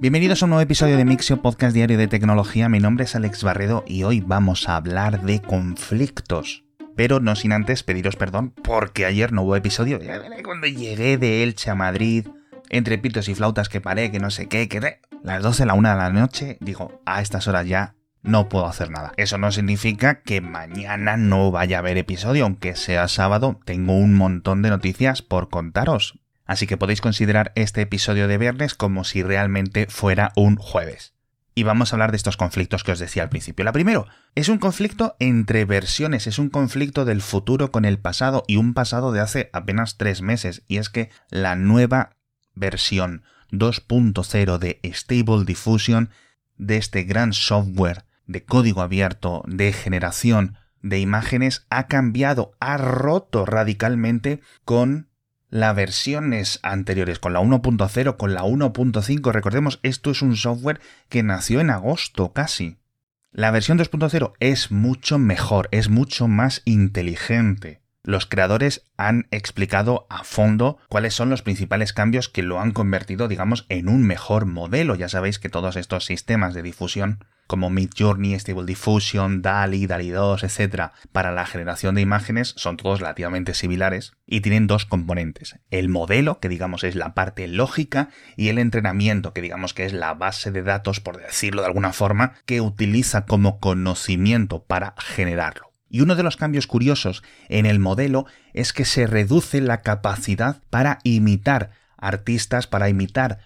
[0.00, 2.68] Bienvenidos a un nuevo episodio de Mixio Podcast Diario de Tecnología.
[2.68, 6.64] Mi nombre es Alex Barredo y hoy vamos a hablar de conflictos.
[6.96, 9.98] Pero no sin antes pediros perdón porque ayer no hubo episodio.
[10.44, 12.26] Cuando llegué de Elche a Madrid,
[12.70, 15.74] entre pitos y flautas que paré, que no sé qué, que las 12 a la
[15.74, 19.12] 1 de la noche, digo, a estas horas ya no puedo hacer nada.
[19.16, 24.14] Eso no significa que mañana no vaya a haber episodio, aunque sea sábado, tengo un
[24.14, 26.18] montón de noticias por contaros.
[26.46, 31.14] Así que podéis considerar este episodio de viernes como si realmente fuera un jueves.
[31.54, 33.64] Y vamos a hablar de estos conflictos que os decía al principio.
[33.64, 38.42] La primero, es un conflicto entre versiones, es un conflicto del futuro con el pasado
[38.48, 40.62] y un pasado de hace apenas tres meses.
[40.66, 42.16] Y es que la nueva
[42.54, 43.22] versión
[43.52, 46.10] 2.0 de Stable Diffusion,
[46.56, 53.46] de este gran software de código abierto, de generación de imágenes, ha cambiado, ha roto
[53.46, 55.08] radicalmente con
[55.54, 59.30] las versiones anteriores, con la 1.0, con la 1.5.
[59.30, 62.78] Recordemos, esto es un software que nació en agosto casi.
[63.30, 67.83] La versión 2.0 es mucho mejor, es mucho más inteligente.
[68.06, 73.28] Los creadores han explicado a fondo cuáles son los principales cambios que lo han convertido,
[73.28, 74.94] digamos, en un mejor modelo.
[74.94, 80.44] Ya sabéis que todos estos sistemas de difusión como Midjourney, Stable Diffusion, DALI, DALI 2,
[80.44, 85.58] etc., para la generación de imágenes son todos relativamente similares y tienen dos componentes.
[85.70, 89.94] El modelo, que digamos es la parte lógica, y el entrenamiento, que digamos que es
[89.94, 95.73] la base de datos, por decirlo de alguna forma, que utiliza como conocimiento para generarlo.
[95.94, 100.60] Y uno de los cambios curiosos en el modelo es que se reduce la capacidad
[100.68, 103.38] para imitar artistas, para imitar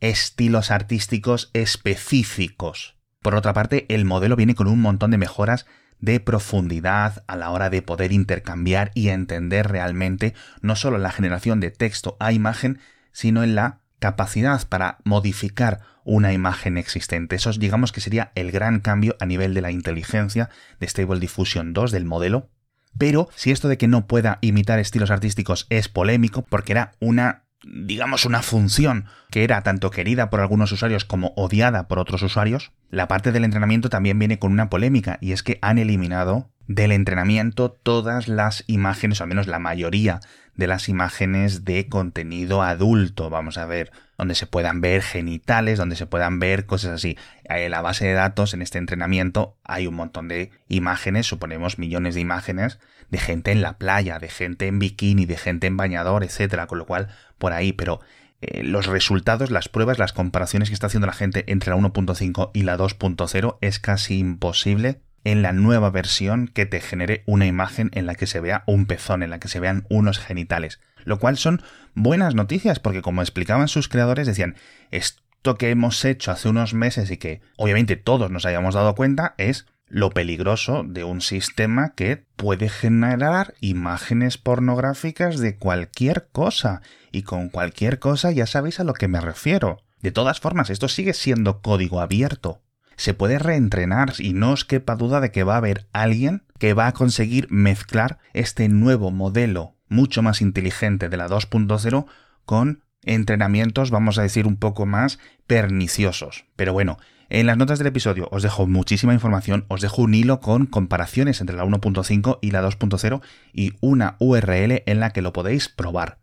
[0.00, 2.94] estilos artísticos específicos.
[3.22, 5.64] Por otra parte, el modelo viene con un montón de mejoras
[5.98, 11.58] de profundidad a la hora de poder intercambiar y entender realmente no solo la generación
[11.58, 12.80] de texto a imagen,
[13.12, 17.36] sino en la capacidad para modificar una imagen existente.
[17.36, 21.72] Eso digamos que sería el gran cambio a nivel de la inteligencia de Stable Diffusion
[21.72, 22.50] 2 del modelo.
[22.96, 27.44] Pero si esto de que no pueda imitar estilos artísticos es polémico, porque era una,
[27.64, 32.70] digamos, una función que era tanto querida por algunos usuarios como odiada por otros usuarios,
[32.90, 36.92] la parte del entrenamiento también viene con una polémica, y es que han eliminado del
[36.92, 40.20] entrenamiento todas las imágenes, o al menos la mayoría
[40.54, 45.96] de las imágenes de contenido adulto, vamos a ver, donde se puedan ver genitales, donde
[45.96, 47.16] se puedan ver cosas así.
[47.44, 52.14] En la base de datos, en este entrenamiento, hay un montón de imágenes, suponemos millones
[52.14, 52.78] de imágenes,
[53.10, 56.78] de gente en la playa, de gente en bikini, de gente en bañador, etcétera, con
[56.78, 57.08] lo cual,
[57.38, 58.00] por ahí, pero
[58.40, 62.50] eh, los resultados, las pruebas, las comparaciones que está haciendo la gente entre la 1.5
[62.52, 67.90] y la 2.0 es casi imposible en la nueva versión que te genere una imagen
[67.94, 70.80] en la que se vea un pezón, en la que se vean unos genitales.
[71.04, 71.62] Lo cual son
[71.94, 74.56] buenas noticias porque como explicaban sus creadores decían,
[74.90, 79.34] esto que hemos hecho hace unos meses y que obviamente todos nos hayamos dado cuenta
[79.38, 86.80] es lo peligroso de un sistema que puede generar imágenes pornográficas de cualquier cosa.
[87.12, 89.82] Y con cualquier cosa ya sabéis a lo que me refiero.
[90.00, 92.64] De todas formas, esto sigue siendo código abierto
[92.96, 96.74] se puede reentrenar y no os quepa duda de que va a haber alguien que
[96.74, 102.06] va a conseguir mezclar este nuevo modelo mucho más inteligente de la 2.0
[102.44, 106.46] con entrenamientos, vamos a decir, un poco más perniciosos.
[106.56, 110.40] Pero bueno, en las notas del episodio os dejo muchísima información, os dejo un hilo
[110.40, 113.22] con comparaciones entre la 1.5 y la 2.0
[113.52, 116.18] y una URL en la que lo podéis probar.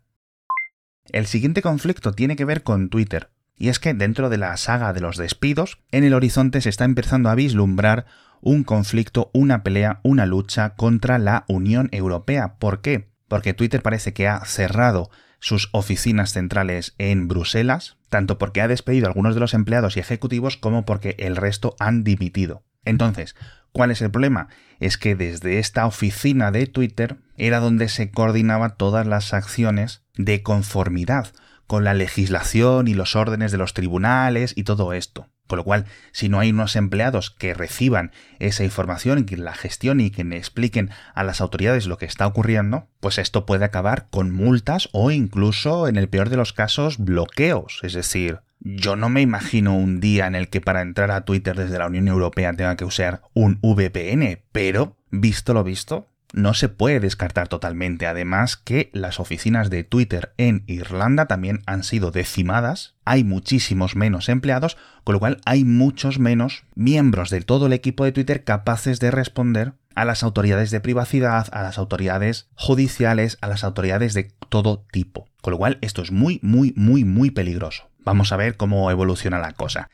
[1.10, 3.30] El siguiente conflicto tiene que ver con Twitter.
[3.62, 6.84] Y es que dentro de la saga de los despidos, en el horizonte se está
[6.84, 8.06] empezando a vislumbrar
[8.40, 12.56] un conflicto, una pelea, una lucha contra la Unión Europea.
[12.58, 13.12] ¿Por qué?
[13.28, 19.06] Porque Twitter parece que ha cerrado sus oficinas centrales en Bruselas, tanto porque ha despedido
[19.06, 22.64] a algunos de los empleados y ejecutivos como porque el resto han dimitido.
[22.84, 23.36] Entonces,
[23.70, 24.48] ¿cuál es el problema?
[24.80, 30.42] Es que desde esta oficina de Twitter era donde se coordinaba todas las acciones de
[30.42, 31.32] conformidad
[31.72, 35.30] con la legislación y los órdenes de los tribunales y todo esto.
[35.46, 39.54] Con lo cual, si no hay unos empleados que reciban esa información y que la
[39.54, 43.64] gestionen y que le expliquen a las autoridades lo que está ocurriendo, pues esto puede
[43.64, 47.80] acabar con multas o incluso, en el peor de los casos, bloqueos.
[47.82, 51.56] Es decir, yo no me imagino un día en el que para entrar a Twitter
[51.56, 56.68] desde la Unión Europea tenga que usar un VPN, pero, visto lo visto, no se
[56.68, 58.06] puede descartar totalmente.
[58.06, 62.96] Además que las oficinas de Twitter en Irlanda también han sido decimadas.
[63.04, 68.04] Hay muchísimos menos empleados, con lo cual hay muchos menos miembros de todo el equipo
[68.04, 73.46] de Twitter capaces de responder a las autoridades de privacidad, a las autoridades judiciales, a
[73.46, 75.28] las autoridades de todo tipo.
[75.42, 77.90] Con lo cual esto es muy, muy, muy, muy peligroso.
[78.04, 79.90] Vamos a ver cómo evoluciona la cosa.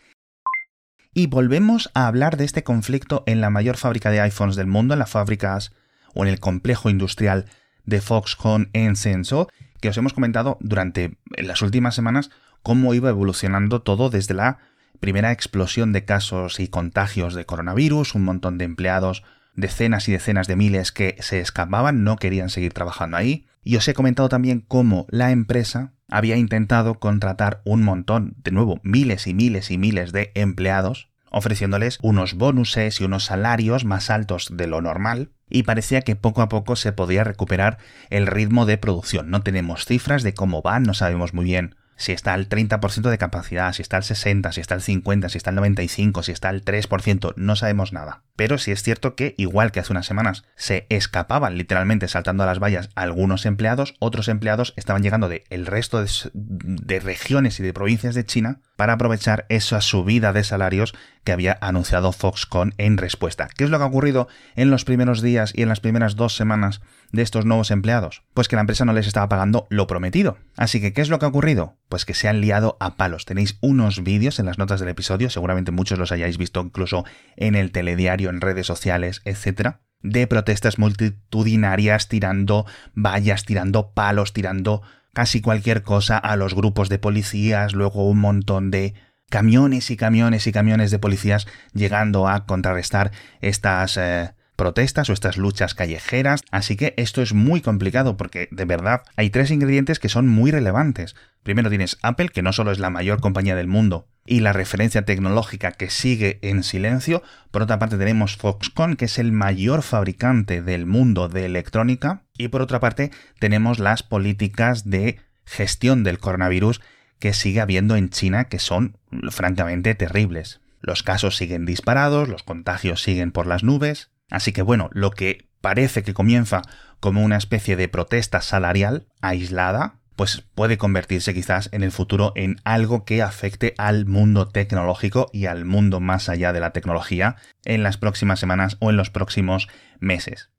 [1.15, 4.95] Y volvemos a hablar de este conflicto en la mayor fábrica de iPhones del mundo,
[4.95, 5.73] en las fábricas
[6.19, 7.47] o en el complejo industrial
[7.87, 9.49] de Foxconn en Senso,
[9.81, 12.31] que os hemos comentado durante las últimas semanas
[12.65, 14.59] cómo iba evolucionando todo desde la
[14.99, 19.23] primera explosión de casos y contagios de coronavirus, un montón de empleados,
[19.55, 23.47] decenas y decenas de miles que se escapaban, no querían seguir trabajando ahí.
[23.63, 28.81] Y os he comentado también cómo la empresa había intentado contratar un montón, de nuevo,
[28.83, 34.49] miles y miles y miles de empleados, ofreciéndoles unos bonuses y unos salarios más altos
[34.53, 37.79] de lo normal, y parecía que poco a poco se podía recuperar
[38.11, 39.31] el ritmo de producción.
[39.31, 43.19] No tenemos cifras de cómo van, no sabemos muy bien si está al 30% de
[43.19, 46.49] capacidad, si está al 60%, si está al 50%, si está al 95%, si está
[46.49, 48.23] al 3%, no sabemos nada.
[48.39, 52.47] Pero sí es cierto que, igual que hace unas semanas, se escapaban literalmente saltando a
[52.47, 57.65] las vallas algunos empleados, otros empleados estaban llegando del el resto de, de regiones y
[57.65, 60.95] de provincias de China para aprovechar esa subida de salarios
[61.25, 63.49] que había anunciado Foxconn en respuesta.
[63.55, 66.37] ¿Qué es lo que ha ocurrido en los primeros días y en las primeras dos
[66.37, 66.81] semanas
[67.13, 68.23] de estos nuevos empleados?
[68.35, 70.39] Pues que la empresa no les estaba pagando lo prometido.
[70.57, 71.77] Así que, ¿qué es lo que ha ocurrido?
[71.89, 73.27] Pues que se han liado a palos.
[73.27, 77.05] Tenéis unos vídeos en las notas del episodio, seguramente muchos los hayáis visto incluso
[77.37, 84.83] en el telediario, en redes sociales, etcétera de protestas multitudinarias tirando vallas, tirando palos, tirando
[85.13, 88.95] casi cualquier cosa a los grupos de policías, luego un montón de
[89.29, 93.11] camiones y camiones y camiones de policías llegando a contrarrestar
[93.41, 96.43] estas eh, protestas o estas luchas callejeras.
[96.51, 100.51] Así que esto es muy complicado porque de verdad hay tres ingredientes que son muy
[100.51, 101.15] relevantes.
[101.45, 105.05] Primero tienes Apple, que no solo es la mayor compañía del mundo y la referencia
[105.05, 107.23] tecnológica que sigue en silencio.
[107.53, 112.25] Por otra parte tenemos Foxconn, que es el mayor fabricante del mundo de electrónica.
[112.37, 116.81] Y por otra parte tenemos las políticas de gestión del coronavirus
[117.21, 118.99] que sigue habiendo en China, que son
[119.31, 120.61] francamente terribles.
[120.81, 124.11] Los casos siguen disparados, los contagios siguen por las nubes.
[124.31, 126.63] Así que bueno, lo que parece que comienza
[127.01, 132.57] como una especie de protesta salarial aislada, pues puede convertirse quizás en el futuro en
[132.65, 137.85] algo que afecte al mundo tecnológico y al mundo más allá de la tecnología en
[137.85, 139.69] las próximas semanas o en los próximos
[140.01, 140.51] meses.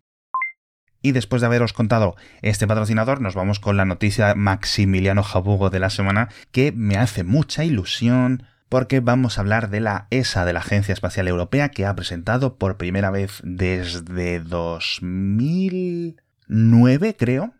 [1.01, 5.79] Y después de haberos contado este patrocinador, nos vamos con la noticia Maximiliano Jabugo de
[5.79, 10.53] la semana, que me hace mucha ilusión porque vamos a hablar de la ESA, de
[10.53, 17.55] la Agencia Espacial Europea, que ha presentado por primera vez desde 2009, creo,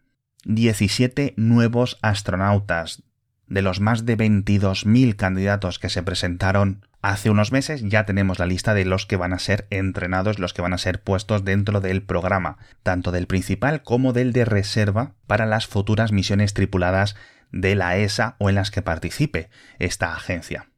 [0.46, 3.04] 17 nuevos astronautas.
[3.48, 8.46] De los más de 22.000 candidatos que se presentaron hace unos meses, ya tenemos la
[8.46, 11.82] lista de los que van a ser entrenados, los que van a ser puestos dentro
[11.82, 17.16] del programa, tanto del principal como del de reserva para las futuras misiones tripuladas
[17.52, 20.70] de la ESA o en las que participe esta agencia.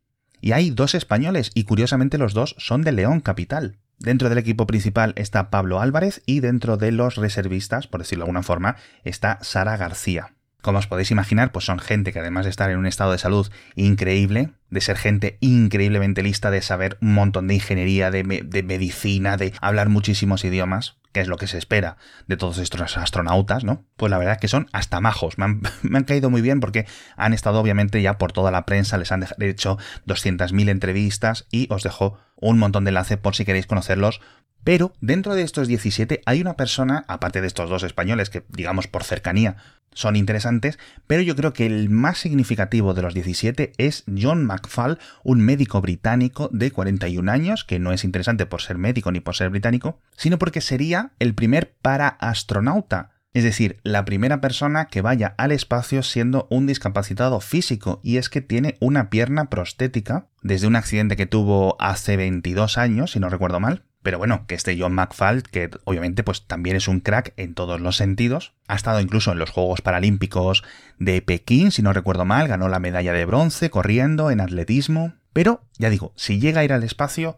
[0.41, 3.77] Y hay dos españoles y curiosamente los dos son de León Capital.
[3.99, 8.29] Dentro del equipo principal está Pablo Álvarez y dentro de los reservistas, por decirlo de
[8.29, 10.33] alguna forma, está Sara García.
[10.61, 13.17] Como os podéis imaginar, pues son gente que además de estar en un estado de
[13.17, 18.63] salud increíble, de ser gente increíblemente lista, de saber un montón de ingeniería, de, de
[18.63, 21.97] medicina, de hablar muchísimos idiomas, que es lo que se espera
[22.27, 23.83] de todos estos astronautas, ¿no?
[23.97, 25.37] Pues la verdad es que son hasta majos.
[25.37, 26.85] Me han, me han caído muy bien porque
[27.17, 31.83] han estado obviamente ya por toda la prensa, les han hecho 200.000 entrevistas y os
[31.83, 34.21] dejo un montón de enlace por si queréis conocerlos.
[34.63, 38.87] Pero dentro de estos 17 hay una persona, aparte de estos dos españoles que digamos
[38.87, 39.57] por cercanía
[39.93, 44.99] son interesantes, pero yo creo que el más significativo de los 17 es John McFall,
[45.23, 49.35] un médico británico de 41 años, que no es interesante por ser médico ni por
[49.35, 55.35] ser británico, sino porque sería el primer paraastronauta, es decir, la primera persona que vaya
[55.37, 60.75] al espacio siendo un discapacitado físico, y es que tiene una pierna prostética desde un
[60.75, 64.93] accidente que tuvo hace 22 años, si no recuerdo mal, pero bueno, que este John
[64.93, 69.31] McFall, que obviamente pues también es un crack en todos los sentidos, ha estado incluso
[69.31, 70.63] en los Juegos Paralímpicos
[70.99, 75.61] de Pekín, si no recuerdo mal, ganó la medalla de bronce corriendo en atletismo, pero
[75.77, 77.37] ya digo, si llega a ir al espacio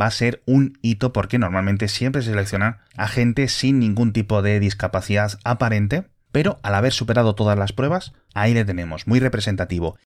[0.00, 4.42] va a ser un hito porque normalmente siempre se selecciona a gente sin ningún tipo
[4.42, 9.98] de discapacidad aparente, pero al haber superado todas las pruebas, ahí le tenemos, muy representativo.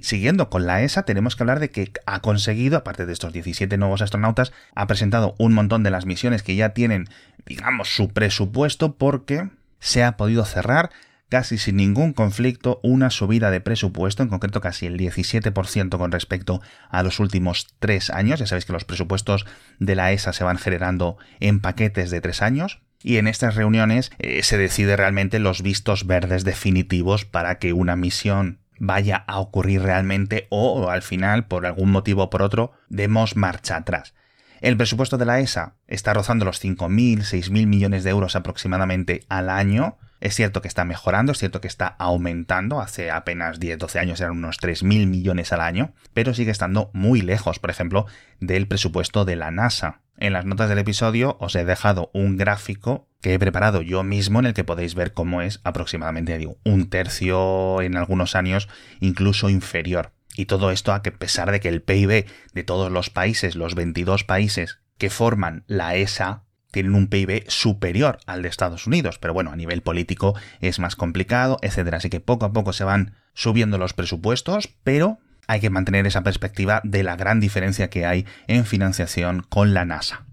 [0.00, 3.76] Siguiendo con la ESA, tenemos que hablar de que ha conseguido, aparte de estos 17
[3.78, 7.08] nuevos astronautas, ha presentado un montón de las misiones que ya tienen,
[7.46, 9.48] digamos, su presupuesto porque
[9.80, 10.90] se ha podido cerrar
[11.28, 16.60] casi sin ningún conflicto una subida de presupuesto, en concreto casi el 17% con respecto
[16.88, 18.38] a los últimos tres años.
[18.38, 19.46] Ya sabéis que los presupuestos
[19.78, 22.80] de la ESA se van generando en paquetes de tres años.
[23.02, 27.94] Y en estas reuniones eh, se decide realmente los vistos verdes definitivos para que una
[27.94, 33.36] misión vaya a ocurrir realmente o al final, por algún motivo o por otro, demos
[33.36, 34.14] marcha atrás.
[34.60, 39.50] El presupuesto de la ESA está rozando los 5.000, 6.000 millones de euros aproximadamente al
[39.50, 39.98] año.
[40.20, 42.80] Es cierto que está mejorando, es cierto que está aumentando.
[42.80, 47.20] Hace apenas 10, 12 años eran unos 3.000 millones al año, pero sigue estando muy
[47.20, 48.06] lejos, por ejemplo,
[48.40, 50.00] del presupuesto de la NASA.
[50.18, 54.38] En las notas del episodio os he dejado un gráfico que he preparado yo mismo
[54.38, 58.68] en el que podéis ver cómo es aproximadamente un tercio en algunos años,
[59.00, 60.12] incluso inferior.
[60.34, 63.74] Y todo esto a que pesar de que el PIB de todos los países, los
[63.74, 69.34] 22 países que forman la ESA, tienen un PIB superior al de Estados Unidos, pero
[69.34, 71.98] bueno, a nivel político es más complicado, etcétera.
[71.98, 76.22] Así que poco a poco se van subiendo los presupuestos, pero hay que mantener esa
[76.22, 80.26] perspectiva de la gran diferencia que hay en financiación con la NASA.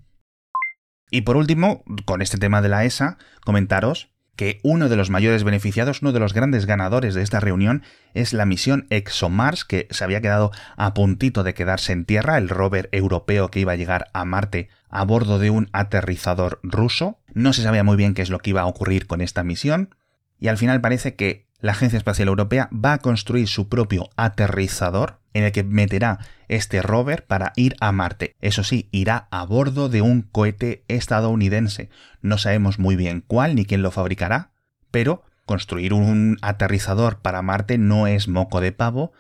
[1.12, 5.43] Y por último, con este tema de la ESA, comentaros que uno de los mayores
[5.43, 10.03] beneficiados, uno de los grandes ganadores de esta reunión es la misión ExoMars, que se
[10.03, 14.10] había quedado a puntito de quedarse en tierra, el rover europeo que iba a llegar
[14.13, 17.20] a Marte a bordo de un aterrizador ruso.
[17.34, 19.96] No se sabía muy bien qué es lo que iba a ocurrir con esta misión,
[20.39, 25.22] y al final parece que la Agencia Espacial Europea va a construir su propio aterrizador
[25.34, 28.36] en el que meterá este rover para ir a Marte.
[28.41, 31.89] Eso sí, irá a bordo de un cohete estadounidense.
[32.22, 34.51] No sabemos muy bien cuál ni quién lo fabricará,
[34.91, 39.13] pero construir un aterrizador para Marte no es moco de pavo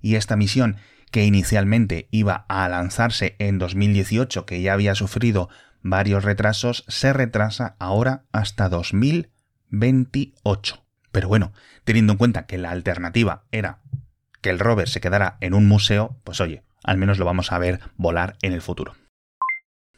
[0.00, 0.76] y esta misión
[1.10, 5.48] que inicialmente iba a lanzarse en 2018, que ya había sufrido
[5.82, 10.87] varios retrasos, se retrasa ahora hasta 2028.
[11.18, 13.80] Pero bueno, teniendo en cuenta que la alternativa era
[14.40, 17.58] que el rover se quedara en un museo, pues oye, al menos lo vamos a
[17.58, 18.94] ver volar en el futuro.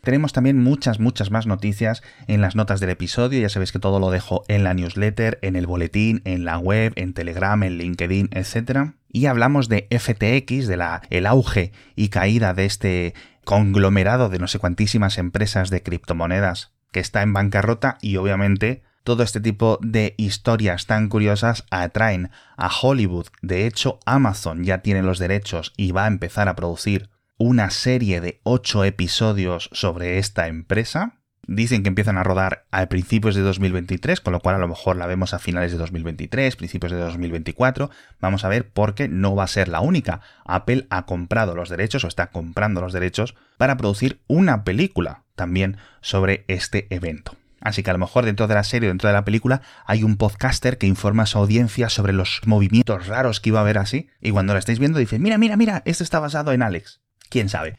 [0.01, 3.39] Tenemos también muchas, muchas más noticias en las notas del episodio.
[3.39, 6.95] Ya sabéis que todo lo dejo en la newsletter, en el boletín, en la web,
[6.97, 8.93] en Telegram, en LinkedIn, etc.
[9.11, 13.13] Y hablamos de FTX, de la, el auge y caída de este
[13.45, 19.23] conglomerado de no sé cuantísimas empresas de criptomonedas que está en bancarrota y obviamente todo
[19.23, 23.27] este tipo de historias tan curiosas atraen a Hollywood.
[23.43, 28.21] De hecho, Amazon ya tiene los derechos y va a empezar a producir una serie
[28.21, 31.15] de 8 episodios sobre esta empresa.
[31.47, 34.97] Dicen que empiezan a rodar a principios de 2023, con lo cual a lo mejor
[34.97, 37.91] la vemos a finales de 2023, principios de 2024.
[38.21, 40.21] Vamos a ver por qué no va a ser la única.
[40.45, 45.79] Apple ha comprado los derechos o está comprando los derechos para producir una película también
[46.03, 47.40] sobre este evento.
[47.61, 50.17] Así que a lo mejor dentro de la serie, dentro de la película, hay un
[50.17, 54.09] podcaster que informa a su audiencia sobre los movimientos raros que iba a haber así.
[54.21, 57.01] Y cuando la estáis viendo, dice, mira, mira, mira, esto está basado en Alex.
[57.29, 57.77] ¿Quién sabe?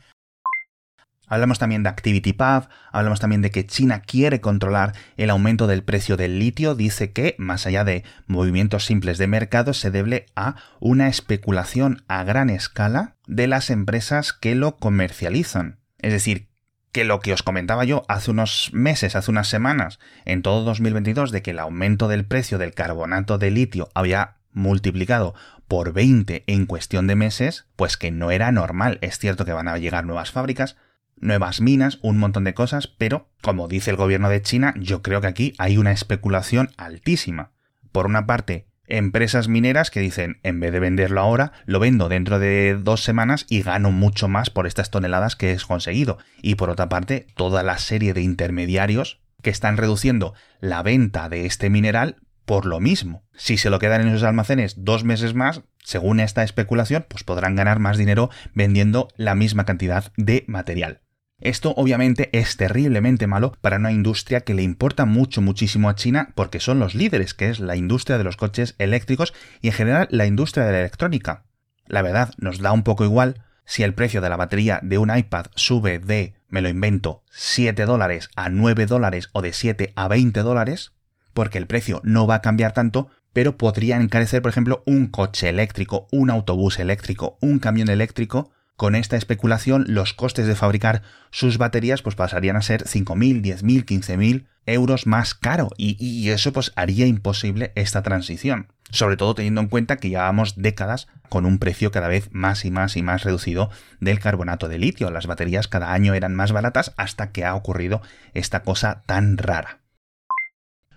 [1.31, 6.17] Hablamos también de ActivityPub, hablamos también de que China quiere controlar el aumento del precio
[6.17, 11.07] del litio, dice que, más allá de movimientos simples de mercado, se debe a una
[11.07, 15.79] especulación a gran escala de las empresas que lo comercializan.
[16.00, 16.50] Es decir,
[16.91, 21.31] que lo que os comentaba yo hace unos meses, hace unas semanas, en todo 2022,
[21.31, 25.33] de que el aumento del precio del carbonato de litio había multiplicado
[25.67, 28.98] por 20 en cuestión de meses, pues que no era normal.
[29.01, 30.75] Es cierto que van a llegar nuevas fábricas,
[31.15, 35.21] nuevas minas, un montón de cosas, pero, como dice el gobierno de China, yo creo
[35.21, 37.51] que aquí hay una especulación altísima.
[37.91, 42.39] Por una parte, empresas mineras que dicen, en vez de venderlo ahora, lo vendo dentro
[42.39, 46.17] de dos semanas y gano mucho más por estas toneladas que he conseguido.
[46.41, 51.45] Y por otra parte, toda la serie de intermediarios que están reduciendo la venta de
[51.45, 53.24] este mineral por lo mismo.
[53.33, 57.55] Si se lo quedan en sus almacenes dos meses más, según esta especulación, pues podrán
[57.55, 61.01] ganar más dinero vendiendo la misma cantidad de material.
[61.41, 66.29] Esto obviamente es terriblemente malo para una industria que le importa mucho, muchísimo a China
[66.36, 70.07] porque son los líderes, que es la industria de los coches eléctricos y en general
[70.12, 71.45] la industria de la electrónica.
[71.88, 75.15] La verdad, nos da un poco igual si el precio de la batería de un
[75.15, 80.07] iPad sube de, me lo invento, 7 dólares a 9 dólares o de 7 a
[80.07, 80.93] 20 dólares,
[81.33, 85.50] porque el precio no va a cambiar tanto, pero podría encarecer, por ejemplo, un coche
[85.50, 91.57] eléctrico, un autobús eléctrico, un camión eléctrico, con esta especulación los costes de fabricar sus
[91.57, 97.05] baterías pues pasarían a ser 5.000, 10.000, 15.000 euros más caro y, eso pues haría
[97.05, 98.67] imposible esta transición.
[98.89, 102.71] Sobre todo teniendo en cuenta que llevamos décadas con un precio cada vez más y
[102.71, 105.11] más y más reducido del carbonato de litio.
[105.11, 108.01] Las baterías cada año eran más baratas hasta que ha ocurrido
[108.33, 109.80] esta cosa tan rara.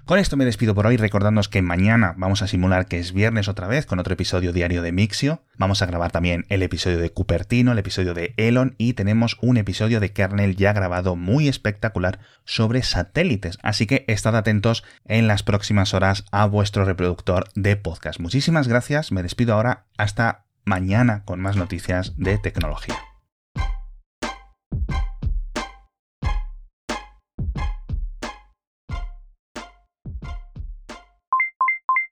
[0.05, 3.49] Con esto me despido por hoy recordándoos que mañana vamos a simular que es viernes
[3.49, 5.41] otra vez con otro episodio diario de Mixio.
[5.57, 9.57] Vamos a grabar también el episodio de Cupertino, el episodio de Elon y tenemos un
[9.57, 13.59] episodio de Kernel ya grabado muy espectacular sobre satélites.
[13.63, 18.21] Así que estad atentos en las próximas horas a vuestro reproductor de podcast.
[18.21, 23.14] Muchísimas gracias, me despido ahora hasta mañana con más noticias de tecnología.